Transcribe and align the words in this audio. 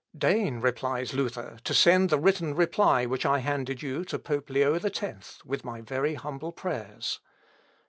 "Deign," 0.17 0.61
replies 0.61 1.13
Luther, 1.13 1.59
"to 1.63 1.75
send 1.75 2.09
the 2.09 2.17
written 2.17 2.55
reply 2.55 3.05
which 3.05 3.23
I 3.23 3.37
handed 3.37 3.83
you 3.83 4.03
to 4.05 4.17
pope 4.17 4.49
Leo 4.49 4.73
X, 4.73 5.45
with 5.45 5.63
my 5.63 5.81
very 5.81 6.15
humble 6.15 6.51
prayers." 6.51 7.19